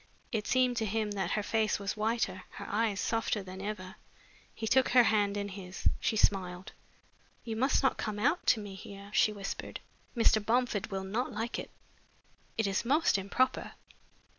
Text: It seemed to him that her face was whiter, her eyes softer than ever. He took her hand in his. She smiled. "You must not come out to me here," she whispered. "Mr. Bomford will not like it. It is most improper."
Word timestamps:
It 0.31 0.47
seemed 0.47 0.77
to 0.77 0.85
him 0.87 1.11
that 1.11 1.33
her 1.33 1.43
face 1.43 1.77
was 1.77 1.95
whiter, 1.95 2.45
her 2.53 2.67
eyes 2.67 2.99
softer 2.99 3.43
than 3.43 3.61
ever. 3.61 3.97
He 4.51 4.65
took 4.65 4.89
her 4.89 5.03
hand 5.03 5.37
in 5.37 5.49
his. 5.49 5.87
She 5.99 6.15
smiled. 6.15 6.71
"You 7.43 7.55
must 7.55 7.83
not 7.83 7.97
come 7.97 8.17
out 8.17 8.43
to 8.47 8.59
me 8.59 8.73
here," 8.73 9.11
she 9.13 9.31
whispered. 9.31 9.79
"Mr. 10.17 10.43
Bomford 10.43 10.87
will 10.89 11.03
not 11.03 11.31
like 11.31 11.59
it. 11.59 11.69
It 12.57 12.65
is 12.65 12.83
most 12.83 13.15
improper." 13.19 13.73